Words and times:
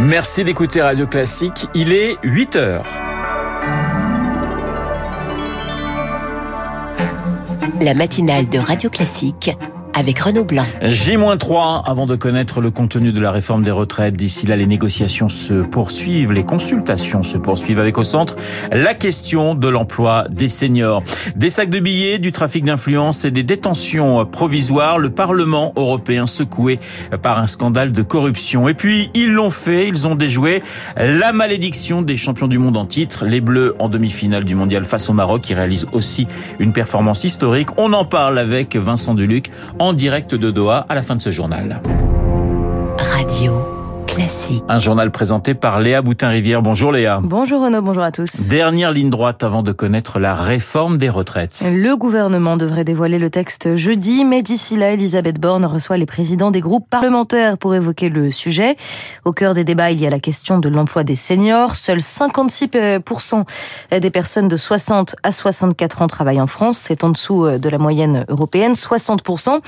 Merci 0.00 0.44
d'écouter 0.44 0.80
Radio 0.80 1.08
Classique. 1.08 1.66
Il 1.74 1.92
est 1.92 2.16
8 2.22 2.54
heures. 2.54 2.86
La 7.80 7.94
matinale 7.94 8.48
de 8.48 8.58
Radio 8.60 8.90
Classique 8.90 9.50
avec 9.94 10.18
Renaud 10.18 10.44
Blanc. 10.44 10.64
J-3 10.82 11.82
avant 11.84 12.06
de 12.06 12.16
connaître 12.16 12.60
le 12.60 12.70
contenu 12.70 13.12
de 13.12 13.20
la 13.20 13.30
réforme 13.30 13.62
des 13.62 13.70
retraites. 13.70 14.16
D'ici 14.16 14.46
là, 14.46 14.56
les 14.56 14.66
négociations 14.66 15.28
se 15.28 15.54
poursuivent, 15.62 16.32
les 16.32 16.44
consultations 16.44 17.22
se 17.22 17.36
poursuivent 17.38 17.78
avec 17.78 17.98
au 17.98 18.02
centre 18.02 18.36
la 18.72 18.94
question 18.94 19.54
de 19.54 19.68
l'emploi 19.68 20.26
des 20.30 20.48
seniors. 20.48 21.02
Des 21.36 21.50
sacs 21.50 21.70
de 21.70 21.80
billets, 21.80 22.18
du 22.18 22.32
trafic 22.32 22.64
d'influence 22.64 23.24
et 23.24 23.30
des 23.30 23.42
détentions 23.42 24.24
provisoires. 24.26 24.98
Le 24.98 25.10
Parlement 25.10 25.72
européen 25.76 26.26
secoué 26.26 26.78
par 27.22 27.38
un 27.38 27.46
scandale 27.46 27.92
de 27.92 28.02
corruption. 28.02 28.68
Et 28.68 28.74
puis, 28.74 29.10
ils 29.14 29.32
l'ont 29.32 29.50
fait, 29.50 29.88
ils 29.88 30.06
ont 30.06 30.14
déjoué 30.14 30.62
la 30.96 31.32
malédiction 31.32 32.02
des 32.02 32.16
champions 32.16 32.48
du 32.48 32.58
monde 32.58 32.76
en 32.76 32.86
titre. 32.86 33.24
Les 33.24 33.40
Bleus 33.40 33.74
en 33.78 33.88
demi-finale 33.88 34.44
du 34.44 34.54
mondial 34.54 34.84
face 34.84 35.08
au 35.10 35.12
Maroc 35.12 35.42
qui 35.42 35.54
réalisent 35.54 35.86
aussi 35.92 36.26
une 36.58 36.72
performance 36.72 37.24
historique. 37.24 37.68
On 37.76 37.92
en 37.92 38.04
parle 38.04 38.38
avec 38.38 38.76
Vincent 38.76 39.14
Deluc 39.14 39.50
en 39.78 39.92
direct 39.92 40.34
de 40.34 40.50
Doha 40.50 40.86
à 40.88 40.94
la 40.94 41.02
fin 41.02 41.16
de 41.16 41.22
ce 41.22 41.30
journal. 41.30 41.80
Radio. 42.98 43.77
Classique. 44.08 44.64
Un 44.68 44.78
journal 44.78 45.10
présenté 45.10 45.54
par 45.54 45.80
Léa 45.80 46.00
Boutin-Rivière. 46.00 46.62
Bonjour 46.62 46.90
Léa. 46.90 47.20
Bonjour 47.22 47.62
Renaud, 47.62 47.82
bonjour 47.82 48.02
à 48.02 48.10
tous. 48.10 48.48
Dernière 48.48 48.90
ligne 48.90 49.10
droite 49.10 49.44
avant 49.44 49.62
de 49.62 49.70
connaître 49.70 50.18
la 50.18 50.34
réforme 50.34 50.96
des 50.96 51.10
retraites. 51.10 51.62
Le 51.70 51.94
gouvernement 51.94 52.56
devrait 52.56 52.84
dévoiler 52.84 53.18
le 53.18 53.28
texte 53.28 53.76
jeudi, 53.76 54.24
mais 54.24 54.42
d'ici 54.42 54.76
là, 54.76 54.92
Elisabeth 54.92 55.38
Borne 55.38 55.66
reçoit 55.66 55.98
les 55.98 56.06
présidents 56.06 56.50
des 56.50 56.60
groupes 56.60 56.88
parlementaires 56.88 57.58
pour 57.58 57.74
évoquer 57.74 58.08
le 58.08 58.30
sujet. 58.30 58.76
Au 59.24 59.32
cœur 59.32 59.52
des 59.54 59.62
débats, 59.62 59.90
il 59.90 60.00
y 60.00 60.06
a 60.06 60.10
la 60.10 60.20
question 60.20 60.58
de 60.58 60.68
l'emploi 60.68 61.04
des 61.04 61.14
seniors. 61.14 61.74
Seuls 61.74 61.98
56% 61.98 63.44
des 64.00 64.10
personnes 64.10 64.48
de 64.48 64.56
60 64.56 65.16
à 65.22 65.30
64 65.30 66.02
ans 66.02 66.06
travaillent 66.06 66.40
en 66.40 66.46
France. 66.46 66.78
C'est 66.78 67.04
en 67.04 67.10
dessous 67.10 67.46
de 67.58 67.68
la 67.68 67.78
moyenne 67.78 68.24
européenne, 68.28 68.72
60%. 68.72 69.60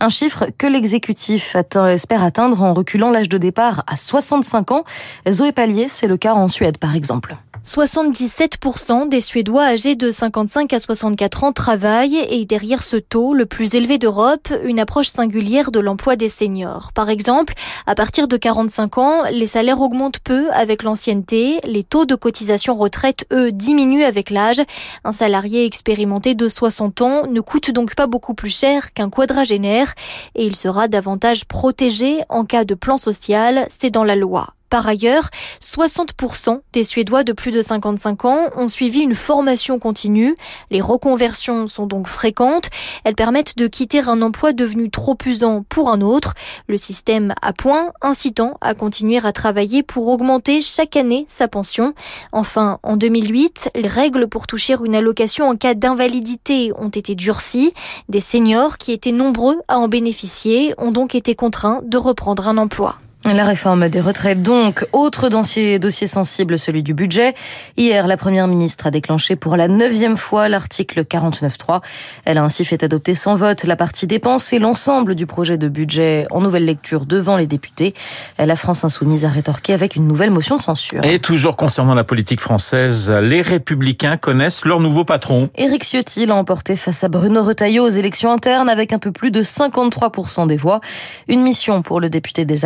Un 0.00 0.08
chiffre 0.10 0.44
que 0.58 0.66
l'exécutif 0.66 1.56
espère 1.88 2.22
atteindre 2.22 2.62
en 2.62 2.74
reculant 2.74 3.10
l'âge 3.10 3.30
de 3.30 3.38
départ 3.38 3.82
à 3.86 3.95
65 3.96 4.70
ans. 4.70 4.84
Zoé 5.28 5.52
Pallier, 5.52 5.88
c'est 5.88 6.06
le 6.06 6.16
cas 6.16 6.34
en 6.34 6.48
Suède 6.48 6.78
par 6.78 6.94
exemple. 6.94 7.36
77% 7.66 9.08
des 9.08 9.20
Suédois 9.20 9.64
âgés 9.64 9.96
de 9.96 10.12
55 10.12 10.72
à 10.72 10.78
64 10.78 11.42
ans 11.42 11.52
travaillent 11.52 12.24
et 12.30 12.44
derrière 12.44 12.84
ce 12.84 12.94
taux, 12.94 13.34
le 13.34 13.44
plus 13.44 13.74
élevé 13.74 13.98
d'Europe, 13.98 14.52
une 14.64 14.78
approche 14.78 15.08
singulière 15.08 15.72
de 15.72 15.80
l'emploi 15.80 16.14
des 16.14 16.28
seniors. 16.28 16.92
Par 16.94 17.10
exemple, 17.10 17.54
à 17.86 17.96
partir 17.96 18.28
de 18.28 18.36
45 18.36 18.98
ans, 18.98 19.22
les 19.32 19.48
salaires 19.48 19.80
augmentent 19.80 20.20
peu 20.20 20.48
avec 20.52 20.84
l'ancienneté, 20.84 21.58
les 21.64 21.82
taux 21.82 22.04
de 22.04 22.14
cotisation 22.14 22.76
retraite, 22.76 23.26
eux, 23.32 23.50
diminuent 23.50 24.04
avec 24.04 24.30
l'âge. 24.30 24.62
Un 25.02 25.12
salarié 25.12 25.64
expérimenté 25.64 26.34
de 26.34 26.48
60 26.48 27.02
ans 27.02 27.26
ne 27.26 27.40
coûte 27.40 27.72
donc 27.72 27.96
pas 27.96 28.06
beaucoup 28.06 28.34
plus 28.34 28.56
cher 28.56 28.92
qu'un 28.92 29.10
quadragénaire 29.10 29.94
et 30.36 30.46
il 30.46 30.54
sera 30.54 30.86
davantage 30.86 31.44
protégé 31.44 32.20
en 32.28 32.44
cas 32.44 32.64
de 32.64 32.74
plan 32.74 32.96
social, 32.96 33.66
c'est 33.68 33.90
dans 33.90 34.04
la 34.04 34.14
loi. 34.14 34.54
Par 34.70 34.86
ailleurs, 34.86 35.30
60% 35.62 36.60
des 36.72 36.84
Suédois 36.84 37.24
de 37.24 37.32
plus 37.32 37.52
de 37.52 37.62
55 37.62 38.24
ans 38.24 38.50
ont 38.56 38.68
suivi 38.68 39.00
une 39.00 39.14
formation 39.14 39.78
continue. 39.78 40.34
Les 40.70 40.80
reconversions 40.80 41.66
sont 41.68 41.86
donc 41.86 42.08
fréquentes. 42.08 42.68
Elles 43.04 43.14
permettent 43.14 43.56
de 43.56 43.66
quitter 43.66 44.00
un 44.00 44.22
emploi 44.22 44.52
devenu 44.52 44.90
trop 44.90 45.16
usant 45.24 45.64
pour 45.68 45.90
un 45.90 46.00
autre. 46.00 46.34
Le 46.68 46.76
système 46.76 47.34
à 47.42 47.52
point 47.52 47.92
incitant 48.02 48.56
à 48.60 48.74
continuer 48.74 49.18
à 49.24 49.32
travailler 49.32 49.82
pour 49.82 50.08
augmenter 50.08 50.60
chaque 50.60 50.96
année 50.96 51.24
sa 51.28 51.48
pension. 51.48 51.94
Enfin, 52.32 52.78
en 52.82 52.96
2008, 52.96 53.70
les 53.74 53.88
règles 53.88 54.28
pour 54.28 54.46
toucher 54.46 54.76
une 54.84 54.94
allocation 54.94 55.48
en 55.48 55.56
cas 55.56 55.74
d'invalidité 55.74 56.72
ont 56.76 56.88
été 56.88 57.14
durcies. 57.14 57.72
Des 58.08 58.20
seniors 58.20 58.78
qui 58.78 58.92
étaient 58.92 59.12
nombreux 59.12 59.58
à 59.68 59.78
en 59.78 59.88
bénéficier 59.88 60.74
ont 60.78 60.92
donc 60.92 61.14
été 61.14 61.34
contraints 61.34 61.80
de 61.84 61.96
reprendre 61.96 62.48
un 62.48 62.58
emploi. 62.58 62.98
La 63.34 63.44
réforme 63.44 63.88
des 63.88 64.00
retraites 64.00 64.40
donc, 64.40 64.86
autre 64.92 65.28
dossier, 65.28 65.78
dossier 65.78 66.06
sensible, 66.06 66.58
celui 66.58 66.82
du 66.82 66.94
budget. 66.94 67.34
Hier, 67.76 68.06
la 68.06 68.16
Première 68.16 68.46
ministre 68.46 68.86
a 68.86 68.90
déclenché 68.90 69.34
pour 69.34 69.56
la 69.56 69.68
neuvième 69.68 70.16
fois 70.16 70.48
l'article 70.48 71.02
49.3. 71.02 71.82
Elle 72.24 72.38
a 72.38 72.44
ainsi 72.44 72.64
fait 72.64 72.82
adopter 72.84 73.14
sans 73.14 73.34
vote 73.34 73.64
la 73.64 73.76
partie 73.76 74.06
dépenses 74.06 74.52
et 74.52 74.58
l'ensemble 74.58 75.16
du 75.16 75.26
projet 75.26 75.58
de 75.58 75.68
budget 75.68 76.26
en 76.30 76.40
nouvelle 76.40 76.64
lecture 76.64 77.04
devant 77.04 77.36
les 77.36 77.46
députés. 77.46 77.94
La 78.38 78.56
France 78.56 78.84
insoumise 78.84 79.24
a 79.24 79.28
rétorqué 79.28 79.74
avec 79.74 79.96
une 79.96 80.06
nouvelle 80.06 80.30
motion 80.30 80.56
de 80.56 80.62
censure. 80.62 81.04
Et 81.04 81.18
toujours 81.18 81.56
concernant 81.56 81.94
la 81.94 82.04
politique 82.04 82.40
française, 82.40 83.10
les 83.10 83.42
républicains 83.42 84.16
connaissent 84.16 84.64
leur 84.64 84.80
nouveau 84.80 85.04
patron. 85.04 85.50
Éric 85.56 85.84
Ciotti 85.84 86.26
l'a 86.26 86.36
emporté 86.36 86.74
face 86.76 87.04
à 87.04 87.08
Bruno 87.08 87.42
Retailleau 87.42 87.84
aux 87.84 87.90
élections 87.90 88.32
internes 88.32 88.70
avec 88.70 88.92
un 88.92 88.98
peu 88.98 89.12
plus 89.12 89.30
de 89.30 89.42
53% 89.42 90.46
des 90.46 90.56
voix. 90.56 90.80
Une 91.28 91.42
mission 91.42 91.82
pour 91.82 92.00
le 92.00 92.08
député 92.08 92.44
des 92.44 92.64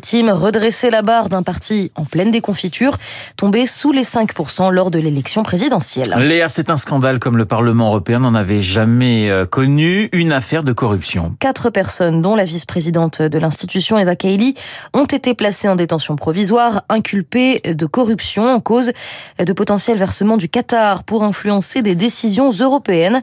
Alpes-Maritimes 0.00 0.30
redresser 0.30 0.88
la 0.88 1.02
barre 1.02 1.28
d'un 1.28 1.42
parti 1.42 1.92
en 1.94 2.04
pleine 2.04 2.30
déconfiture, 2.30 2.96
tombé 3.36 3.66
sous 3.66 3.92
les 3.92 4.02
5% 4.02 4.72
lors 4.72 4.90
de 4.90 4.98
l'élection 4.98 5.42
présidentielle. 5.42 6.14
Léa, 6.18 6.48
c'est 6.48 6.70
un 6.70 6.78
scandale 6.78 7.18
comme 7.18 7.36
le 7.36 7.44
Parlement 7.44 7.88
européen 7.88 8.20
n'en 8.20 8.34
avait 8.34 8.62
jamais 8.62 9.28
euh, 9.30 9.44
connu, 9.44 10.08
une 10.12 10.32
affaire 10.32 10.62
de 10.62 10.72
corruption. 10.72 11.34
Quatre 11.38 11.68
personnes, 11.68 12.22
dont 12.22 12.34
la 12.34 12.44
vice-présidente 12.44 13.20
de 13.20 13.38
l'institution 13.38 13.98
Eva 13.98 14.16
Kaili, 14.16 14.54
ont 14.94 15.04
été 15.04 15.34
placées 15.34 15.68
en 15.68 15.76
détention 15.76 16.16
provisoire, 16.16 16.82
inculpées 16.88 17.60
de 17.60 17.86
corruption 17.86 18.48
en 18.48 18.60
cause 18.60 18.92
de 19.38 19.52
potentiel 19.52 19.98
versement 19.98 20.38
du 20.38 20.48
Qatar 20.48 21.04
pour 21.04 21.24
influencer 21.24 21.82
des 21.82 21.94
décisions 21.94 22.50
européennes. 22.50 23.20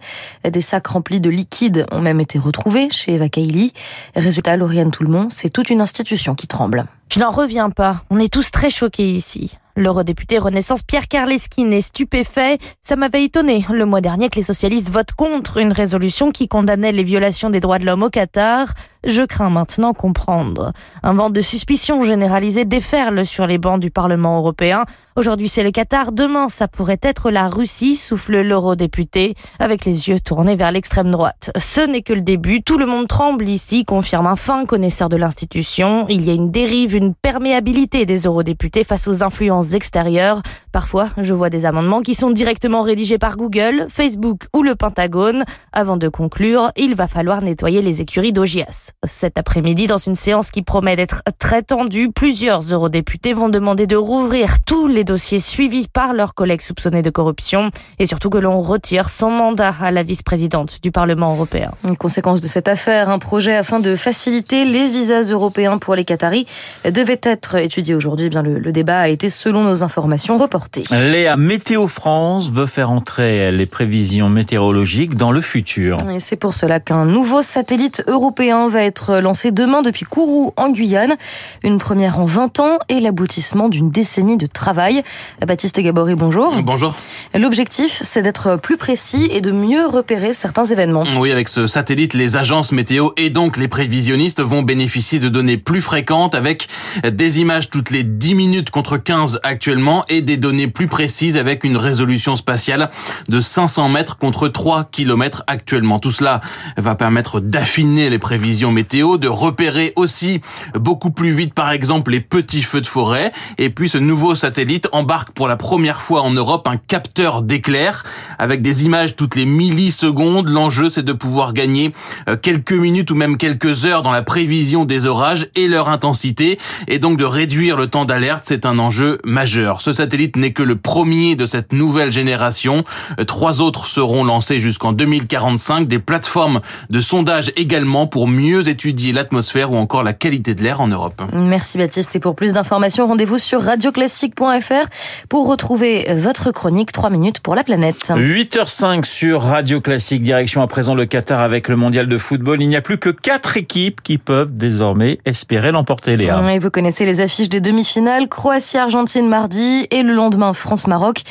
Des 0.47 0.61
sacs 0.61 0.87
remplis 0.87 1.19
de 1.19 1.29
liquide 1.29 1.87
ont 1.91 2.01
même 2.01 2.19
été 2.19 2.37
retrouvés 2.37 2.89
chez 2.91 3.15
Eva 3.15 3.29
Kaili. 3.29 3.73
Résultat, 4.15 4.57
Lauriane 4.57 4.91
Toulmont, 4.91 5.29
c'est 5.29 5.49
toute 5.49 5.71
une 5.71 5.81
institution 5.81 6.35
qui 6.35 6.47
tremble. 6.47 6.66
Je 7.09 7.19
n'en 7.19 7.31
reviens 7.31 7.69
pas. 7.69 8.03
On 8.09 8.19
est 8.19 8.31
tous 8.31 8.51
très 8.51 8.69
choqués 8.69 9.11
ici. 9.11 9.57
L'eurodéputé 9.75 10.39
Renaissance 10.39 10.81
Pierre 10.81 11.07
Karleski 11.07 11.61
est 11.61 11.81
stupéfait. 11.81 12.57
Ça 12.81 12.95
m'avait 12.95 13.23
étonné 13.23 13.63
le 13.71 13.85
mois 13.85 14.01
dernier 14.01 14.27
que 14.29 14.35
les 14.35 14.43
socialistes 14.43 14.89
votent 14.89 15.13
contre 15.13 15.57
une 15.57 15.71
résolution 15.71 16.31
qui 16.31 16.47
condamnait 16.47 16.91
les 16.91 17.03
violations 17.03 17.51
des 17.51 17.59
droits 17.59 17.77
de 17.77 17.85
l'homme 17.85 18.01
au 18.01 18.09
Qatar. 18.09 18.73
Je 19.07 19.23
crains 19.23 19.49
maintenant 19.49 19.93
comprendre. 19.93 20.73
Un 21.01 21.13
vent 21.13 21.29
de 21.29 21.39
suspicion 21.39 22.01
généralisée 22.01 22.65
déferle 22.65 23.25
sur 23.25 23.47
les 23.47 23.57
bancs 23.57 23.79
du 23.79 23.89
Parlement 23.89 24.37
européen. 24.37 24.83
Aujourd'hui 25.15 25.47
c'est 25.47 25.63
le 25.63 25.71
Qatar, 25.71 26.11
demain 26.11 26.49
ça 26.49 26.67
pourrait 26.67 26.99
être 27.01 27.31
la 27.31 27.47
Russie, 27.47 27.95
souffle 27.95 28.41
l'eurodéputé, 28.41 29.35
avec 29.59 29.85
les 29.85 30.09
yeux 30.09 30.19
tournés 30.19 30.57
vers 30.57 30.73
l'extrême 30.73 31.09
droite. 31.09 31.51
Ce 31.57 31.79
n'est 31.79 32.01
que 32.01 32.11
le 32.11 32.21
début, 32.21 32.61
tout 32.61 32.77
le 32.77 32.85
monde 32.85 33.07
tremble 33.07 33.47
ici, 33.47 33.85
confirme 33.85 34.27
un 34.27 34.35
fin 34.35 34.65
connaisseur 34.65 35.07
de 35.07 35.15
l'institution. 35.15 36.05
Il 36.09 36.21
y 36.23 36.29
a 36.29 36.33
une 36.33 36.51
dérive, 36.51 36.93
une 36.93 37.15
perméabilité 37.15 38.05
des 38.05 38.23
eurodéputés 38.23 38.83
face 38.83 39.07
aux 39.07 39.23
influences 39.23 39.73
extérieures. 39.73 40.41
Parfois, 40.73 41.11
je 41.17 41.33
vois 41.33 41.49
des 41.49 41.65
amendements 41.65 42.01
qui 42.01 42.13
sont 42.13 42.29
directement 42.29 42.81
rédigés 42.81 43.17
par 43.17 43.37
Google, 43.37 43.87
Facebook 43.87 44.47
ou 44.53 44.63
le 44.63 44.75
Pentagone. 44.75 45.45
Avant 45.71 45.95
de 45.95 46.09
conclure, 46.09 46.71
il 46.75 46.93
va 46.93 47.07
falloir 47.07 47.41
nettoyer 47.41 47.81
les 47.81 48.01
écuries 48.01 48.33
d'OGS. 48.33 48.96
Cet 49.05 49.37
après-midi, 49.37 49.85
dans 49.85 49.99
une 49.99 50.15
séance 50.15 50.49
qui 50.49 50.63
promet 50.63 50.95
d'être 50.95 51.21
très 51.37 51.61
tendue, 51.61 52.09
plusieurs 52.11 52.61
eurodéputés 52.61 53.33
vont 53.33 53.47
demander 53.47 53.85
de 53.85 53.95
rouvrir 53.95 54.57
tous 54.65 54.87
les 54.87 55.03
dossiers 55.03 55.39
suivis 55.39 55.87
par 55.87 56.15
leurs 56.15 56.33
collègues 56.33 56.61
soupçonnés 56.61 57.03
de 57.03 57.11
corruption 57.11 57.69
et 57.99 58.07
surtout 58.07 58.31
que 58.31 58.39
l'on 58.39 58.59
retire 58.59 59.09
son 59.09 59.29
mandat 59.29 59.75
à 59.79 59.91
la 59.91 60.01
vice-présidente 60.01 60.79
du 60.81 60.89
Parlement 60.89 61.33
européen. 61.35 61.71
Une 61.87 61.95
conséquence 61.95 62.41
de 62.41 62.47
cette 62.47 62.67
affaire, 62.67 63.11
un 63.11 63.19
projet 63.19 63.55
afin 63.55 63.79
de 63.79 63.95
faciliter 63.95 64.65
les 64.65 64.87
visas 64.87 65.29
européens 65.29 65.77
pour 65.77 65.93
les 65.93 66.03
Qataris 66.03 66.47
devait 66.83 67.21
être 67.21 67.53
étudié 67.55 67.93
aujourd'hui. 67.93 68.25
Eh 68.25 68.29
bien, 68.29 68.41
le, 68.41 68.57
le 68.57 68.71
débat 68.71 69.01
a 69.01 69.09
été, 69.09 69.29
selon 69.29 69.63
nos 69.63 69.83
informations, 69.83 70.39
reporté. 70.39 70.81
Léa, 70.89 71.37
Météo 71.37 71.87
France 71.87 72.49
veut 72.49 72.65
faire 72.65 72.89
entrer 72.89 73.51
les 73.51 73.67
prévisions 73.67 74.29
météorologiques 74.29 75.15
dans 75.15 75.31
le 75.31 75.41
futur. 75.41 75.97
Et 76.09 76.19
c'est 76.19 76.35
pour 76.35 76.55
cela 76.55 76.79
qu'un 76.79 77.05
nouveau 77.05 77.43
satellite 77.43 78.03
européen 78.07 78.67
va 78.67 78.76
être 78.83 79.19
lancé 79.19 79.51
demain 79.51 79.81
depuis 79.81 80.05
Kourou 80.05 80.53
en 80.57 80.69
Guyane. 80.69 81.15
Une 81.63 81.77
première 81.77 82.19
en 82.19 82.25
20 82.25 82.59
ans 82.59 82.77
et 82.89 82.99
l'aboutissement 82.99 83.69
d'une 83.69 83.91
décennie 83.91 84.37
de 84.37 84.47
travail. 84.47 85.03
Baptiste 85.45 85.79
Gabory, 85.79 86.15
bonjour. 86.15 86.51
Bonjour. 86.61 86.95
L'objectif, 87.33 87.99
c'est 88.03 88.21
d'être 88.21 88.57
plus 88.57 88.77
précis 88.77 89.29
et 89.31 89.41
de 89.41 89.51
mieux 89.51 89.85
repérer 89.85 90.33
certains 90.33 90.65
événements. 90.65 91.03
Oui, 91.17 91.31
avec 91.31 91.49
ce 91.49 91.67
satellite, 91.67 92.13
les 92.13 92.37
agences 92.37 92.71
météo 92.71 93.09
et 93.17 93.29
donc 93.29 93.57
les 93.57 93.67
prévisionnistes 93.67 94.41
vont 94.41 94.61
bénéficier 94.61 95.19
de 95.19 95.29
données 95.29 95.57
plus 95.57 95.81
fréquentes 95.81 96.35
avec 96.35 96.67
des 97.03 97.39
images 97.39 97.69
toutes 97.69 97.89
les 97.89 98.03
10 98.03 98.35
minutes 98.35 98.69
contre 98.69 98.97
15 98.97 99.39
actuellement 99.43 100.05
et 100.09 100.21
des 100.21 100.37
données 100.37 100.67
plus 100.67 100.87
précises 100.87 101.37
avec 101.37 101.63
une 101.63 101.77
résolution 101.77 102.35
spatiale 102.35 102.89
de 103.27 103.39
500 103.39 103.89
mètres 103.89 104.17
contre 104.17 104.47
3 104.47 104.89
km 104.91 105.43
actuellement. 105.47 105.99
Tout 105.99 106.11
cela 106.11 106.41
va 106.77 106.95
permettre 106.95 107.39
d'affiner 107.39 108.09
les 108.09 108.19
prévisions 108.19 108.66
météo, 108.71 109.17
de 109.17 109.27
repérer 109.27 109.93
aussi 109.95 110.41
beaucoup 110.75 111.11
plus 111.11 111.31
vite, 111.31 111.53
par 111.53 111.71
exemple, 111.71 112.11
les 112.11 112.21
petits 112.21 112.61
feux 112.61 112.81
de 112.81 112.87
forêt. 112.87 113.31
Et 113.57 113.69
puis 113.69 113.89
ce 113.89 113.97
nouveau 113.97 114.35
satellite 114.35 114.87
embarque 114.91 115.31
pour 115.31 115.47
la 115.47 115.55
première 115.55 116.01
fois 116.01 116.21
en 116.21 116.31
Europe 116.31 116.67
un 116.67 116.77
capteur 116.77 117.41
d'éclairs 117.41 118.03
avec 118.39 118.61
des 118.61 118.85
images 118.85 119.15
toutes 119.15 119.35
les 119.35 119.45
millisecondes. 119.45 120.49
L'enjeu, 120.49 120.89
c'est 120.89 121.03
de 121.03 121.13
pouvoir 121.13 121.53
gagner 121.53 121.93
euh, 122.29 122.37
quelques 122.37 122.73
minutes 122.73 123.11
ou 123.11 123.15
même 123.15 123.37
quelques 123.37 123.85
heures 123.85 124.01
dans 124.01 124.11
la 124.11 124.23
prévision 124.23 124.85
des 124.85 125.05
orages 125.05 125.47
et 125.55 125.67
leur 125.67 125.89
intensité, 125.89 126.57
et 126.87 126.99
donc 126.99 127.17
de 127.17 127.25
réduire 127.25 127.77
le 127.77 127.87
temps 127.87 128.05
d'alerte. 128.05 128.43
C'est 128.45 128.65
un 128.65 128.79
enjeu 128.79 129.19
majeur. 129.25 129.81
Ce 129.81 129.93
satellite 129.93 130.35
n'est 130.35 130.53
que 130.53 130.63
le 130.63 130.75
premier 130.75 131.35
de 131.35 131.45
cette 131.45 131.73
nouvelle 131.73 132.11
génération. 132.11 132.83
Euh, 133.19 133.23
trois 133.23 133.61
autres 133.61 133.87
seront 133.87 134.23
lancés 134.23 134.59
jusqu'en 134.59 134.93
2045. 134.93 135.87
Des 135.87 135.99
plateformes 135.99 136.61
de 136.89 136.99
sondage 136.99 137.51
également 137.55 138.07
pour 138.07 138.27
mieux 138.27 138.56
étudier 138.61 139.11
l'atmosphère 139.11 139.71
ou 139.71 139.75
encore 139.75 140.03
la 140.03 140.13
qualité 140.13 140.55
de 140.55 140.63
l'air 140.63 140.81
en 140.81 140.87
Europe. 140.87 141.21
Merci 141.33 141.77
Baptiste. 141.77 142.15
Et 142.15 142.19
pour 142.19 142.35
plus 142.35 142.53
d'informations, 142.53 143.07
rendez-vous 143.07 143.37
sur 143.37 143.61
radioclassique.fr 143.61 144.89
pour 145.29 145.47
retrouver 145.47 146.07
votre 146.15 146.51
chronique 146.51 146.91
3 146.91 147.09
minutes 147.09 147.39
pour 147.39 147.55
la 147.55 147.63
planète. 147.63 148.11
8h05 148.15 149.05
sur 149.05 149.41
Radio 149.41 149.81
Classique. 149.81 150.23
Direction 150.23 150.61
à 150.61 150.67
présent 150.67 150.95
le 150.95 151.05
Qatar 151.05 151.39
avec 151.39 151.67
le 151.67 151.75
mondial 151.75 152.07
de 152.07 152.17
football. 152.17 152.61
Il 152.61 152.69
n'y 152.69 152.75
a 152.75 152.81
plus 152.81 152.97
que 152.97 153.09
quatre 153.09 153.57
équipes 153.57 154.01
qui 154.01 154.17
peuvent 154.17 154.53
désormais 154.53 155.19
espérer 155.25 155.71
l'emporter, 155.71 156.17
Léa. 156.17 156.41
Et 156.53 156.59
vous 156.59 156.69
connaissez 156.69 157.05
les 157.05 157.21
affiches 157.21 157.49
des 157.49 157.61
demi-finales. 157.61 158.27
Croatie-Argentine 158.27 159.27
mardi 159.27 159.87
et 159.91 160.03
le 160.03 160.13
lendemain 160.13 160.53
France-Maroc. 160.53 161.21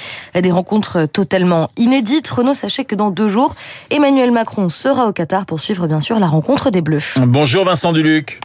Des 0.40 0.50
rencontres 0.50 1.06
totalement 1.06 1.69
inédites. 1.76 2.28
Renaud, 2.28 2.55
sachez 2.55 2.84
que 2.84 2.94
dans 2.94 3.11
deux 3.11 3.28
jours, 3.28 3.55
Emmanuel 3.90 4.31
Macron 4.31 4.69
sera 4.69 5.06
au 5.06 5.12
Qatar 5.12 5.46
pour 5.46 5.61
suivre 5.61 5.87
bien 5.87 6.00
sûr 6.00 6.19
la 6.19 6.26
rencontre 6.26 6.70
des 6.70 6.81
Bleus. 6.81 7.15
Bonjour 7.24 7.64
Vincent 7.64 7.92
Duluc. 7.94 8.40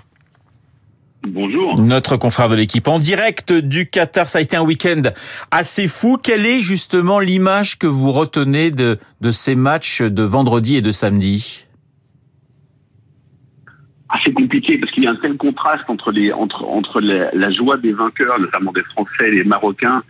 Bonjour. 1.27 1.79
Notre 1.79 2.15
confrère 2.18 2.47
de 2.47 2.56
l'équipe 2.56 2.88
en 2.88 3.00
direct 3.00 3.51
du 3.51 3.88
Qatar, 3.88 4.29
ça 4.29 4.39
a 4.39 4.41
été 4.41 4.56
un 4.56 4.63
week-end 4.63 5.01
assez 5.51 5.88
fou. 5.88 6.18
Quelle 6.18 6.45
est 6.45 6.62
justement 6.62 7.19
l'image 7.19 7.77
que 7.77 7.85
vous 7.85 8.12
retenez 8.12 8.71
de, 8.71 8.97
de 9.19 9.31
ces 9.31 9.56
matchs 9.56 10.01
de 10.01 10.23
vendredi 10.23 10.77
et 10.77 10.81
de 10.81 10.91
samedi? 10.91 11.65
Assez 14.09 14.33
compliqué 14.33 14.77
parce 14.77 14.91
qu'il 14.94 15.03
y 15.03 15.07
a 15.07 15.12
un 15.12 15.15
tel 15.15 15.38
contraste 15.38 15.89
entre 15.89 16.12
les 16.12 16.31
entre 16.31 16.63
entre 16.63 17.01
la 17.01 17.51
joie 17.51 17.77
des 17.77 17.94
vainqueurs, 17.94 18.39
notamment 18.39 18.71
des 18.71 18.83
Français 18.83 19.31
des 19.31 19.44
Marocains, 19.44 20.03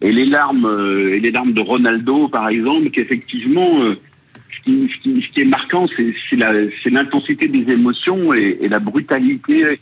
et 0.00 0.12
les 0.12 0.24
larmes 0.24 0.66
euh, 0.66 1.14
et 1.14 1.20
les 1.20 1.30
larmes 1.30 1.52
de 1.52 1.60
Ronaldo 1.60 2.28
par 2.28 2.48
exemple, 2.48 2.90
qu'effectivement 2.90 3.82
euh, 3.82 3.98
ce, 4.56 4.62
qui, 4.64 4.90
ce, 5.22 5.32
qui, 5.32 5.40
est 5.40 5.44
marquant, 5.72 5.86
c'est 5.96 6.90
l'intensité 6.90 7.48
des 7.48 7.72
émotions 7.72 8.34
et, 8.34 8.58
et, 8.60 8.68
la 8.68 8.78
brutalité 8.78 9.80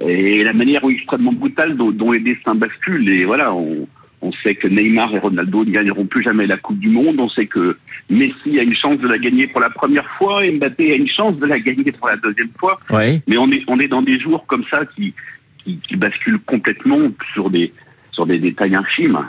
et 0.00 0.42
la 0.42 0.52
manière 0.52 0.82
extrêmement 0.88 1.32
brutale 1.32 1.76
dont, 1.76 1.90
dont, 1.90 2.12
les 2.12 2.20
destins 2.20 2.54
basculent. 2.54 3.08
Et 3.08 3.24
voilà, 3.24 3.52
on, 3.52 3.86
on 4.22 4.32
sait 4.32 4.54
que 4.54 4.66
Neymar 4.66 5.14
et 5.14 5.18
Ronaldo 5.18 5.64
ne 5.64 5.70
gagneront 5.70 6.06
plus 6.06 6.22
jamais 6.22 6.46
la 6.46 6.56
Coupe 6.56 6.78
du 6.78 6.88
Monde. 6.88 7.20
On 7.20 7.28
sait 7.28 7.46
que 7.46 7.76
Messi 8.08 8.58
a 8.58 8.62
une 8.62 8.74
chance 8.74 8.98
de 8.98 9.08
la 9.08 9.18
gagner 9.18 9.46
pour 9.46 9.60
la 9.60 9.70
première 9.70 10.08
fois 10.18 10.44
et 10.44 10.52
Mbappé 10.52 10.92
a 10.92 10.96
une 10.96 11.08
chance 11.08 11.38
de 11.38 11.46
la 11.46 11.58
gagner 11.60 11.92
pour 11.92 12.08
la 12.08 12.16
deuxième 12.16 12.50
fois. 12.58 12.80
Mais 13.26 13.36
on 13.36 13.50
est, 13.50 13.62
on 13.68 13.78
est 13.78 13.88
dans 13.88 14.02
des 14.02 14.18
jours 14.18 14.46
comme 14.46 14.64
ça 14.70 14.84
qui, 14.96 15.14
qui, 15.62 15.78
qui 15.86 15.96
basculent 15.96 16.40
complètement 16.40 17.10
sur 17.34 17.50
des, 17.50 17.72
sur 18.12 18.26
des 18.26 18.38
détails 18.38 18.74
infimes. 18.74 19.26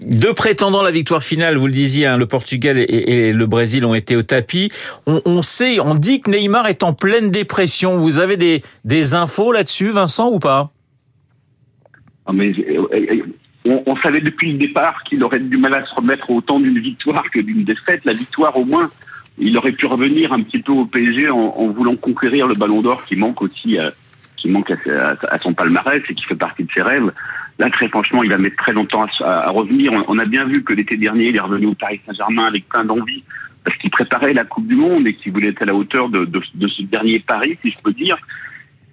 Deux 0.00 0.34
prétendants 0.34 0.80
à 0.80 0.84
la 0.84 0.90
victoire 0.90 1.22
finale, 1.22 1.56
vous 1.56 1.66
le 1.66 1.72
disiez, 1.72 2.06
hein, 2.06 2.18
le 2.18 2.26
Portugal 2.26 2.76
et, 2.78 3.32
le 3.32 3.46
Brésil 3.46 3.84
ont 3.84 3.94
été 3.94 4.14
au 4.14 4.22
tapis. 4.22 4.70
On, 5.06 5.40
sait, 5.42 5.80
on 5.80 5.94
dit 5.94 6.20
que 6.20 6.30
Neymar 6.30 6.66
est 6.66 6.82
en 6.82 6.92
pleine 6.92 7.30
dépression. 7.30 7.96
Vous 7.96 8.18
avez 8.18 8.36
des, 8.36 9.14
infos 9.14 9.52
là-dessus, 9.52 9.88
Vincent, 9.88 10.30
ou 10.30 10.38
pas? 10.38 10.70
Ah, 12.26 12.32
mais, 12.34 12.52
on, 13.64 13.82
on, 13.86 13.96
savait 13.96 14.20
depuis 14.20 14.52
le 14.52 14.58
départ 14.58 15.02
qu'il 15.04 15.24
aurait 15.24 15.40
du 15.40 15.56
mal 15.56 15.74
à 15.74 15.86
se 15.86 15.94
remettre 15.94 16.28
autant 16.30 16.60
d'une 16.60 16.78
victoire 16.78 17.24
que 17.30 17.40
d'une 17.40 17.64
défaite. 17.64 18.04
La 18.04 18.12
victoire, 18.12 18.56
au 18.58 18.64
moins, 18.64 18.90
il 19.38 19.56
aurait 19.58 19.72
pu 19.72 19.86
revenir 19.86 20.32
un 20.32 20.42
petit 20.42 20.58
peu 20.58 20.72
au 20.72 20.86
PSG 20.86 21.30
en, 21.30 21.68
voulant 21.68 21.96
conquérir 21.96 22.46
le 22.46 22.54
Ballon 22.54 22.82
d'Or 22.82 23.04
qui 23.04 23.16
manque 23.16 23.42
aussi, 23.42 23.78
à, 23.78 23.92
qui 24.36 24.48
manque 24.48 24.70
à, 24.70 25.40
son 25.40 25.54
palmarès 25.54 26.02
et 26.08 26.14
qui 26.14 26.24
fait 26.24 26.36
partie 26.36 26.64
de 26.64 26.70
ses 26.74 26.82
rêves. 26.82 27.12
Là, 27.58 27.70
très 27.70 27.88
franchement, 27.88 28.22
il 28.22 28.30
va 28.30 28.38
mettre 28.38 28.56
très 28.56 28.72
longtemps 28.72 29.06
à, 29.20 29.48
revenir. 29.50 29.92
On, 29.92 30.18
a 30.18 30.24
bien 30.24 30.44
vu 30.44 30.62
que 30.62 30.74
l'été 30.74 30.96
dernier, 30.96 31.28
il 31.28 31.36
est 31.36 31.40
revenu 31.40 31.66
au 31.66 31.74
Paris 31.74 32.00
Saint-Germain 32.06 32.46
avec 32.46 32.68
plein 32.68 32.84
d'envie 32.84 33.24
parce 33.64 33.76
qu'il 33.78 33.90
préparait 33.90 34.34
la 34.34 34.44
Coupe 34.44 34.66
du 34.66 34.76
Monde 34.76 35.06
et 35.06 35.14
qu'il 35.14 35.32
voulait 35.32 35.48
être 35.48 35.62
à 35.62 35.64
la 35.64 35.74
hauteur 35.74 36.08
de, 36.08 36.28
ce 36.44 36.82
dernier 36.82 37.18
pari, 37.20 37.58
si 37.62 37.70
je 37.70 37.78
peux 37.82 37.92
dire. 37.92 38.16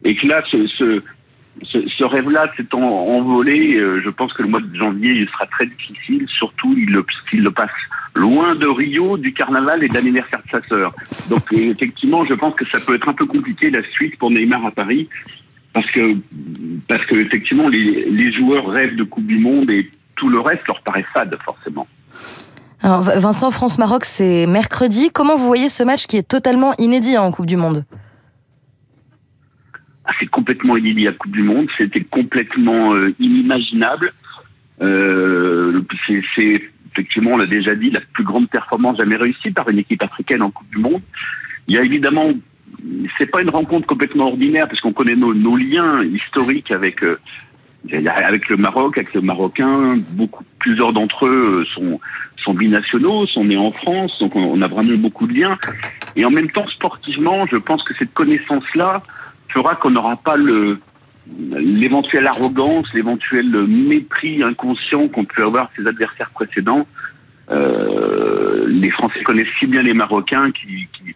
Et 0.06 0.16
que 0.16 0.26
là, 0.28 0.44
ce, 0.50 2.04
rêve-là 2.04 2.52
s'est 2.56 2.74
envolé. 2.74 3.76
Euh, 3.76 4.02
je 4.04 4.10
pense 4.10 4.34
que 4.34 4.44
le 4.44 4.50
mois 4.50 4.62
de 4.62 4.76
janvier, 4.76 5.12
il 5.12 5.28
sera 5.28 5.46
très 5.48 5.66
difficile, 5.66 6.26
surtout 6.30 6.74
il 6.78 6.90
le, 6.90 7.52
passe 7.52 7.70
loin 8.16 8.56
de 8.56 8.68
Rio, 8.68 9.18
du 9.18 9.34
carnaval 9.34 9.84
et 9.84 9.90
de 9.90 9.94
l'anniversaire 9.94 10.42
de 10.46 10.58
sa 10.58 10.68
sœur. 10.68 10.94
Donc 11.30 11.52
effectivement, 11.52 12.26
je 12.26 12.34
pense 12.34 12.56
que 12.56 12.66
ça 12.70 12.80
peut 12.80 12.96
être 12.96 13.10
un 13.10 13.14
peu 13.14 13.26
compliqué 13.26 13.70
la 13.70 13.84
suite 13.92 14.18
pour 14.18 14.32
Neymar 14.32 14.66
à 14.66 14.72
Paris 14.72 15.10
parce 15.74 15.92
que 15.92 16.16
parce 16.88 17.06
que 17.06 17.16
effectivement 17.16 17.68
les, 17.68 18.10
les 18.10 18.32
joueurs 18.32 18.68
rêvent 18.68 18.96
de 18.96 19.04
Coupe 19.04 19.26
du 19.26 19.40
Monde 19.40 19.70
et 19.70 19.90
tout 20.16 20.30
le 20.30 20.40
reste 20.40 20.66
leur 20.68 20.82
paraît 20.84 21.06
fade 21.14 21.36
forcément. 21.44 21.88
Alors 22.82 23.02
Vincent, 23.02 23.50
France-Maroc, 23.50 24.04
c'est 24.04 24.46
mercredi. 24.46 25.10
Comment 25.14 25.38
vous 25.38 25.48
voyez 25.48 25.70
ce 25.70 25.84
match 25.84 26.06
qui 26.06 26.18
est 26.18 26.28
totalement 26.28 26.74
inédit 26.78 27.18
en 27.18 27.32
Coupe 27.32 27.46
du 27.46 27.56
Monde? 27.56 27.86
Ah, 30.04 30.12
C'est 30.20 30.28
complètement 30.28 30.76
inédit 30.76 31.08
à 31.08 31.14
Coupe 31.14 31.32
du 31.32 31.44
Monde. 31.44 31.68
C'était 31.78 32.04
complètement 32.04 32.94
euh, 32.94 33.16
inimaginable. 33.20 34.12
Euh, 34.82 35.82
c'est 36.36 36.62
effectivement, 36.92 37.32
on 37.32 37.38
l'a 37.38 37.48
déjà 37.48 37.74
dit, 37.74 37.90
la 37.90 38.02
plus 38.02 38.26
grande 38.26 38.50
performance 38.50 38.98
jamais 38.98 39.16
réussie 39.16 39.52
par 39.52 39.70
une 39.70 39.80
équipe 39.80 40.04
africaine 40.04 40.42
en 40.42 40.52
Coupe 40.52 40.70
du 40.70 40.78
Monde. 40.78 41.02
Il 41.68 41.76
y 41.76 41.78
a 41.78 41.84
évidemment 41.84 42.32
c'est 43.18 43.28
pas 43.28 43.42
une 43.42 43.50
rencontre 43.50 43.88
complètement 43.88 44.28
ordinaire 44.28 44.68
parce 44.68 44.82
qu'on 44.82 44.94
connaît 44.94 45.16
nos, 45.16 45.56
liens 45.56 46.04
historiques 46.04 46.72
avec 46.72 47.04
euh, 47.04 47.20
avec 47.92 48.50
le 48.50 48.58
Maroc, 48.58 48.98
avec 48.98 49.14
le 49.14 49.22
Marocain. 49.22 49.96
Beaucoup, 50.12 50.44
plusieurs 50.60 50.94
d'entre 50.94 51.28
eux 51.28 51.66
sont 51.74 52.00
sont 52.38 52.54
binationaux, 52.54 53.26
sont 53.28 53.46
nés 53.46 53.58
en 53.58 53.72
France, 53.72 54.20
donc 54.20 54.36
on, 54.36 54.44
on, 54.44 54.62
a 54.62 54.68
vraiment 54.68 54.98
beaucoup 54.98 55.28
de 55.28 55.34
liens. 55.34 55.58
Et 56.18 56.26
en 56.26 56.32
même 56.32 56.52
temps, 56.52 56.68
sportivement, 56.68 57.46
je 57.48 57.56
pense 57.56 57.84
que 57.84 57.94
cette 57.98 58.14
connaissance-là 58.14 59.02
fera 59.48 59.76
qu'on 59.76 59.92
n'aura 59.92 60.18
pas 60.18 60.36
le 60.36 60.80
l'éventuelle 61.28 62.28
arrogance, 62.28 62.88
l'éventuel 62.94 63.50
mépris 63.68 64.44
inconscient 64.44 65.08
qu'on 65.08 65.26
peut 65.26 65.44
avoir 65.44 65.70
ses 65.76 65.88
adversaires 65.88 66.32
précédents. 66.32 66.86
Euh, 67.52 68.66
les 68.70 68.90
Français 68.90 69.22
connaissent 69.24 69.48
si 69.60 69.68
bien 69.68 69.82
les 69.82 69.94
Marocains 69.94 70.52
qui, 70.52 70.88
qui 70.94 71.14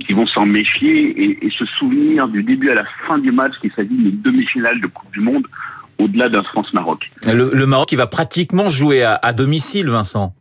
qui 0.00 0.12
vont 0.12 0.26
s'en 0.26 0.46
méfier 0.46 0.90
et, 0.90 1.46
et, 1.46 1.50
se 1.50 1.64
souvenir 1.64 2.28
du 2.28 2.42
début 2.42 2.70
à 2.70 2.74
la 2.74 2.84
fin 3.06 3.18
du 3.18 3.32
match 3.32 3.52
qu'il 3.60 3.72
s'agit 3.72 3.88
d'une 3.88 4.20
demi-finale 4.20 4.80
de 4.80 4.86
Coupe 4.86 5.12
du 5.12 5.20
Monde 5.20 5.46
au-delà 5.98 6.28
d'un 6.28 6.42
France-Maroc. 6.42 7.10
Le, 7.26 7.50
le, 7.52 7.66
Maroc 7.66 7.88
qui 7.88 7.96
va 7.96 8.06
pratiquement 8.06 8.68
jouer 8.68 9.02
à, 9.02 9.18
à, 9.22 9.32
domicile, 9.32 9.88
Vincent. 9.88 10.34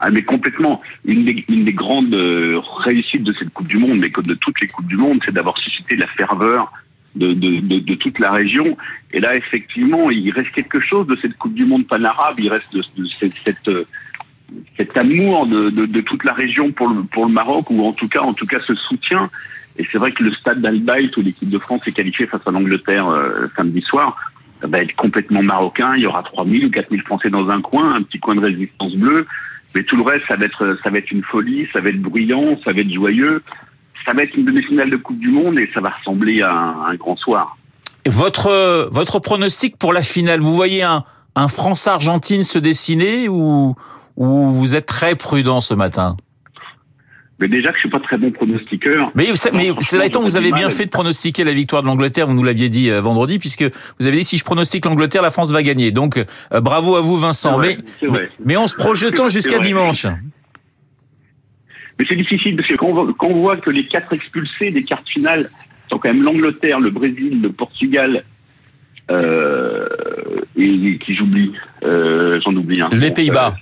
Ah 0.00 0.10
mais 0.10 0.22
complètement. 0.22 0.80
Une 1.04 1.26
des, 1.26 1.44
une 1.48 1.64
des 1.64 1.74
grandes 1.74 2.14
euh, 2.14 2.58
réussites 2.84 3.22
de 3.22 3.34
cette 3.38 3.50
Coupe 3.50 3.68
du 3.68 3.76
Monde, 3.76 3.98
mais 3.98 4.10
comme 4.10 4.26
de 4.26 4.34
toutes 4.34 4.60
les 4.60 4.66
Coupes 4.66 4.86
du 4.86 4.96
Monde, 4.96 5.20
c'est 5.24 5.34
d'avoir 5.34 5.58
suscité 5.58 5.94
la 5.96 6.06
ferveur 6.06 6.72
de, 7.14 7.32
de, 7.32 7.60
de, 7.60 7.78
de, 7.80 7.94
toute 7.96 8.18
la 8.18 8.30
région. 8.30 8.76
Et 9.12 9.20
là, 9.20 9.36
effectivement, 9.36 10.10
il 10.10 10.30
reste 10.30 10.52
quelque 10.52 10.80
chose 10.80 11.06
de 11.06 11.16
cette 11.20 11.36
Coupe 11.36 11.54
du 11.54 11.66
Monde 11.66 11.86
pan-arabe, 11.86 12.36
il 12.38 12.48
reste 12.48 12.74
de, 12.74 12.82
cette 13.44 13.68
euh, 13.68 13.84
cet 14.76 14.96
amour 14.96 15.46
de, 15.46 16.00
toute 16.00 16.24
la 16.24 16.32
région 16.32 16.72
pour 16.72 16.88
le, 16.88 17.02
pour 17.02 17.26
le 17.26 17.32
Maroc, 17.32 17.70
ou 17.70 17.86
en 17.86 17.92
tout 17.92 18.08
cas, 18.08 18.20
en 18.20 18.32
tout 18.32 18.46
cas, 18.46 18.60
ce 18.60 18.74
soutien. 18.74 19.30
Et 19.76 19.86
c'est 19.90 19.98
vrai 19.98 20.12
que 20.12 20.22
le 20.22 20.32
stade 20.32 20.60
dal 20.60 20.82
où 21.16 21.20
l'équipe 21.20 21.48
de 21.48 21.58
France 21.58 21.82
est 21.86 21.92
qualifiée 21.92 22.26
face 22.26 22.42
à 22.46 22.50
l'Angleterre 22.50 23.08
euh, 23.08 23.46
samedi 23.56 23.80
soir, 23.82 24.16
va 24.62 24.78
être 24.78 24.94
complètement 24.96 25.42
marocain. 25.42 25.94
Il 25.96 26.02
y 26.02 26.06
aura 26.06 26.22
3000 26.22 26.66
ou 26.66 26.70
4000 26.70 27.02
Français 27.02 27.30
dans 27.30 27.48
un 27.50 27.62
coin, 27.62 27.94
un 27.94 28.02
petit 28.02 28.18
coin 28.18 28.34
de 28.34 28.40
résistance 28.40 28.94
bleue. 28.94 29.26
Mais 29.74 29.84
tout 29.84 29.96
le 29.96 30.02
reste, 30.02 30.24
ça 30.28 30.36
va 30.36 30.44
être, 30.44 30.76
ça 30.82 30.90
va 30.90 30.98
être 30.98 31.10
une 31.10 31.22
folie, 31.22 31.66
ça 31.72 31.80
va 31.80 31.88
être 31.88 32.00
bruyant, 32.00 32.58
ça 32.64 32.72
va 32.72 32.80
être 32.80 32.92
joyeux. 32.92 33.42
Ça 34.04 34.12
va 34.12 34.22
être 34.22 34.34
une 34.34 34.44
demi-finale 34.44 34.90
de 34.90 34.96
Coupe 34.96 35.18
du 35.18 35.30
Monde 35.30 35.58
et 35.58 35.70
ça 35.72 35.80
va 35.80 35.90
ressembler 35.90 36.42
à 36.42 36.52
un, 36.52 36.70
à 36.82 36.90
un 36.90 36.94
grand 36.96 37.16
soir. 37.16 37.56
Votre, 38.06 38.88
votre 38.90 39.18
pronostic 39.18 39.76
pour 39.76 39.92
la 39.92 40.02
finale, 40.02 40.40
vous 40.40 40.54
voyez 40.54 40.82
un, 40.82 41.04
un 41.36 41.48
France-Argentine 41.48 42.44
se 42.44 42.58
dessiner 42.58 43.28
ou, 43.28 43.74
ou 44.20 44.52
vous 44.52 44.76
êtes 44.76 44.86
très 44.86 45.16
prudent 45.16 45.60
ce 45.60 45.74
matin 45.74 46.16
mais 47.40 47.48
déjà 47.48 47.70
que 47.70 47.76
je 47.76 47.80
suis 47.80 47.88
pas 47.88 48.00
très 48.00 48.18
bon 48.18 48.30
pronostiqueur. 48.30 49.10
Mais, 49.14 49.28
mais 49.54 49.70
cela 49.80 50.04
étant, 50.04 50.20
vous 50.20 50.36
avez 50.36 50.52
bien 50.52 50.68
fait 50.68 50.84
de 50.84 50.90
pronostiquer 50.90 51.42
la 51.42 51.54
victoire 51.54 51.80
de 51.80 51.86
l'Angleterre. 51.86 52.26
Vous 52.26 52.34
nous 52.34 52.44
l'aviez 52.44 52.68
dit 52.68 52.90
euh, 52.90 53.00
vendredi, 53.00 53.38
puisque 53.38 53.64
vous 53.98 54.06
avez 54.06 54.18
dit 54.18 54.24
si 54.24 54.36
je 54.36 54.44
pronostique 54.44 54.84
l'Angleterre, 54.84 55.22
la 55.22 55.30
France 55.30 55.50
va 55.50 55.62
gagner. 55.62 55.90
Donc 55.90 56.18
euh, 56.18 56.60
bravo 56.60 56.96
à 56.96 57.00
vous, 57.00 57.16
Vincent. 57.16 57.56
Vrai, 57.56 57.78
mais, 58.02 58.08
mais, 58.10 58.28
mais 58.44 58.56
en 58.56 58.66
se 58.66 58.76
projetant 58.76 59.30
jusqu'à 59.30 59.58
dimanche. 59.58 60.04
Mais 61.98 62.04
c'est 62.06 62.16
difficile 62.16 62.56
parce 62.56 62.68
que 62.68 62.74
quand 62.74 62.88
on, 63.28 63.40
voit, 63.40 63.56
que 63.56 63.70
les 63.70 63.84
quatre 63.84 64.12
expulsés 64.12 64.70
des 64.70 64.84
cartes 64.84 65.08
finales 65.08 65.48
sont 65.88 65.96
quand 65.96 66.12
même 66.12 66.22
l'Angleterre, 66.22 66.78
le 66.78 66.90
Brésil, 66.90 67.40
le 67.40 67.52
Portugal 67.52 68.22
euh, 69.10 69.88
et 70.56 70.98
qui 70.98 71.14
j'oublie, 71.16 71.52
j'en 71.82 72.54
oublie 72.54 72.80
un. 72.80 72.88
Les 72.90 73.10
Pays-Bas. 73.10 73.56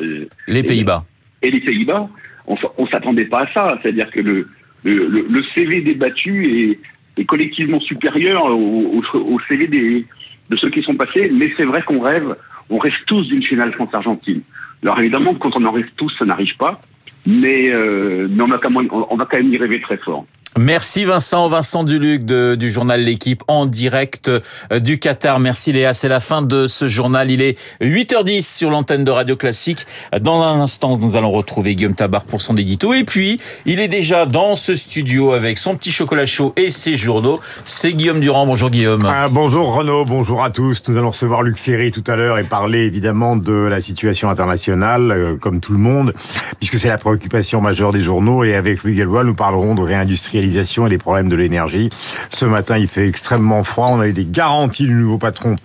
les 0.46 0.62
Pays-Bas. 0.62 1.04
Et 1.42 1.50
les 1.50 1.60
Pays-Bas, 1.60 2.08
on, 2.46 2.56
on 2.76 2.87
s'attendait 2.88 3.26
pas 3.26 3.42
à 3.42 3.52
ça. 3.52 3.78
C'est-à-dire 3.82 4.10
que 4.10 4.20
le, 4.20 4.48
le, 4.84 5.42
CV 5.54 5.80
débattu 5.80 6.70
est, 7.16 7.20
est 7.20 7.25
collectivement 7.25 7.80
supérieur 7.80 8.46
au, 8.46 9.02
au, 9.14 9.40
CV 9.40 9.66
des, 9.66 10.04
de 10.50 10.56
ceux 10.56 10.70
qui 10.70 10.82
sont 10.82 10.94
passés. 10.94 11.30
Mais 11.32 11.52
c'est 11.56 11.64
vrai 11.64 11.82
qu'on 11.82 12.00
rêve, 12.00 12.37
on 12.70 12.78
rêve 12.78 12.94
tous 13.06 13.26
d'une 13.28 13.42
finale 13.42 13.72
France-Argentine. 13.72 14.42
Alors 14.82 14.98
évidemment, 15.00 15.34
quand 15.34 15.56
on 15.56 15.64
en 15.64 15.72
rêve 15.72 15.88
tous, 15.96 16.12
ça 16.18 16.25
n'arrive 16.25 16.56
pas. 16.56 16.80
Mais, 17.26 17.70
euh, 17.70 18.28
mais 18.30 18.42
on, 18.42 18.48
va 18.48 18.58
quand 18.58 18.70
même, 18.70 18.88
on 18.90 19.16
va 19.16 19.26
quand 19.26 19.37
même 19.37 19.52
y 19.52 19.58
rêver 19.58 19.80
très 19.80 19.98
fort. 19.98 20.25
Merci 20.59 21.05
Vincent, 21.05 21.49
Vincent 21.49 21.85
Duluc 21.85 22.25
du 22.25 22.71
journal 22.71 23.00
L'équipe 23.00 23.45
en 23.47 23.65
direct 23.65 24.29
euh, 24.29 24.81
du 24.81 24.99
Qatar. 24.99 25.38
Merci 25.38 25.71
Léa, 25.71 25.95
c'est 25.95 26.09
la 26.09 26.19
fin 26.19 26.43
de 26.43 26.67
ce 26.67 26.88
journal. 26.88 27.31
Il 27.31 27.43
est 27.43 27.57
8h10 27.81 28.43
sur 28.43 28.69
l'antenne 28.69 29.05
de 29.05 29.11
Radio 29.12 29.37
Classique. 29.37 29.87
Dans 30.21 30.43
un 30.43 30.61
instant, 30.61 30.99
nous 30.99 31.15
allons 31.15 31.31
retrouver 31.31 31.77
Guillaume 31.77 31.95
Tabar 31.95 32.25
pour 32.25 32.43
son 32.43 32.57
édito. 32.57 32.93
Et 32.93 33.05
puis, 33.05 33.41
il 33.67 33.79
est 33.79 33.87
déjà 33.87 34.27
dans 34.27 34.57
ce 34.57 34.75
studio 34.75 35.31
avec 35.31 35.59
son 35.59 35.77
petit 35.77 35.93
chocolat 35.93 36.27
chaud 36.27 36.55
et 36.57 36.73
ses 36.73 36.97
journaux. 36.97 37.38
C'est 37.65 37.93
Guillaume 37.93 38.19
Durand. 38.19 38.45
Bonjour 38.45 38.71
Guillaume. 38.71 39.07
Ah, 39.07 39.29
bonjour 39.31 39.73
Renaud, 39.73 40.07
bonjour 40.07 40.43
à 40.43 40.50
tous. 40.50 40.83
Nous 40.88 40.97
allons 40.97 41.11
recevoir 41.11 41.45
Luc 41.45 41.57
Ferry 41.57 41.93
tout 41.93 42.05
à 42.09 42.17
l'heure 42.17 42.37
et 42.37 42.45
parler 42.45 42.81
évidemment 42.81 43.37
de 43.37 43.53
la 43.53 43.79
situation 43.79 44.29
internationale, 44.29 45.12
euh, 45.12 45.37
comme 45.37 45.61
tout 45.61 45.73
le 45.73 45.79
monde, 45.79 46.15
puisque 46.59 46.81
c'est 46.81 46.88
la 46.88 46.99
préoccupation 46.99 47.61
majeure 47.61 47.93
des 47.93 48.00
journaux. 48.00 48.43
Et 48.43 48.57
avec 48.57 48.83
Louis 48.83 48.97
Gallois, 48.97 49.23
nous 49.23 49.37
parlerons 49.37 49.77
de 49.77 49.83
réindustrialisation 49.83 50.48
et 50.57 50.88
les 50.88 50.99
problèmes 50.99 51.28
de 51.28 51.37
l'énergie. 51.37 51.90
Ce 52.31 52.45
matin, 52.45 52.78
il 52.78 52.88
fait 52.88 53.09
extrêmement 53.09 53.64
froid. 53.64 53.88
On 53.90 54.00
a 54.00 54.07
eu 54.07 54.12
des 54.12 54.26
garanties 54.26 54.87
du 54.87 54.95
nouveau 54.95 55.19
patron 55.19 55.57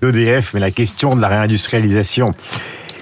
d'EDF, 0.00 0.54
mais 0.54 0.60
la 0.60 0.70
question 0.70 1.16
de 1.16 1.20
la 1.20 1.28
réindustrialisation 1.28 2.34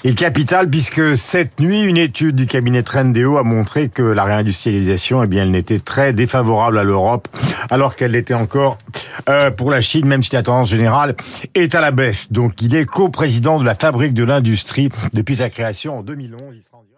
est 0.04 0.14
capitale 0.14 0.70
puisque 0.70 1.16
cette 1.16 1.60
nuit, 1.60 1.82
une 1.82 1.98
étude 1.98 2.36
du 2.36 2.46
cabinet 2.46 2.82
Trendéo 2.82 3.36
a 3.36 3.42
montré 3.42 3.88
que 3.88 4.02
la 4.02 4.24
réindustrialisation, 4.24 5.22
eh 5.22 5.26
bien, 5.26 5.42
elle 5.42 5.50
n'était 5.50 5.78
très 5.78 6.12
défavorable 6.12 6.78
à 6.78 6.84
l'Europe, 6.84 7.28
alors 7.70 7.96
qu'elle 7.96 8.12
l'était 8.12 8.34
encore 8.34 8.78
euh, 9.28 9.50
pour 9.50 9.70
la 9.70 9.80
Chine, 9.80 10.06
même 10.06 10.22
si 10.22 10.32
la 10.32 10.42
tendance 10.42 10.70
générale 10.70 11.16
est 11.54 11.74
à 11.74 11.80
la 11.80 11.90
baisse. 11.90 12.32
Donc, 12.32 12.62
il 12.62 12.74
est 12.74 12.86
co-président 12.86 13.58
de 13.58 13.64
la 13.64 13.74
Fabrique 13.74 14.14
de 14.14 14.24
l'Industrie 14.24 14.88
depuis 15.12 15.36
sa 15.36 15.50
création 15.50 15.98
en 15.98 16.02
2011. 16.02 16.40
Il 16.54 16.62
sera 16.62 16.78
en 16.78 16.89